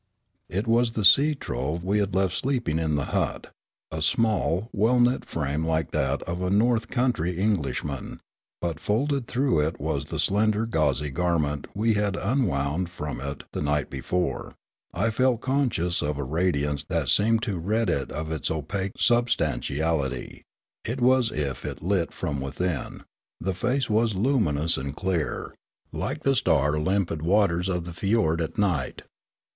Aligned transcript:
It 0.49 0.65
was 0.65 0.93
the 0.93 1.05
sea 1.05 1.35
trove 1.35 1.83
we 1.85 1.99
had 1.99 2.15
left 2.15 2.33
sleeping 2.33 2.79
in 2.79 2.95
the 2.95 3.05
hut 3.13 3.51
^a 3.93 4.01
small, 4.01 4.67
well 4.73 4.99
knit 4.99 5.23
frame 5.25 5.63
like 5.63 5.91
that 5.91 6.23
of 6.23 6.41
a 6.41 6.49
north 6.49 6.87
country 6.87 7.35
Knglishman; 7.35 8.17
but 8.61 8.79
folded 8.79 9.27
though 9.27 9.59
it 9.59 9.79
was 9.79 10.05
in 10.05 10.09
the 10.09 10.17
slender 10.17 10.65
gauzy 10.65 11.11
garment 11.11 11.67
we 11.75 11.93
had 11.93 12.15
unwound 12.15 12.89
from 12.89 13.19
it 13.21 13.43
the 13.51 13.61
night 13.61 13.91
be 13.91 14.01
fore, 14.01 14.55
I 14.91 15.11
felt 15.11 15.41
conscious 15.41 16.01
of 16.01 16.17
a 16.17 16.23
radiance 16.23 16.83
that 16.89 17.07
seemed 17.09 17.43
to 17.43 17.59
rid 17.59 17.87
it 17.87 18.11
of 18.11 18.31
its 18.31 18.49
opaque 18.49 18.93
substantiality; 18.97 20.41
it 20.83 20.99
was 20.99 21.31
as 21.31 21.63
if 21.63 21.79
lit 21.83 22.11
from 22.11 22.41
within; 22.41 23.03
the 23.39 23.53
face 23.53 23.87
was 23.87 24.15
luminous 24.15 24.77
and 24.77 24.95
clear, 24.95 25.53
like 25.91 26.23
the 26.23 26.33
star 26.33 26.79
limpid 26.79 27.21
waters 27.21 27.69
of 27.69 27.85
the 27.85 27.93
fiord 27.93 28.41
at 28.41 28.57
night. 28.57 29.03